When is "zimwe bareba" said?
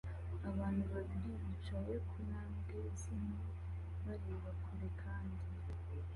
3.01-4.49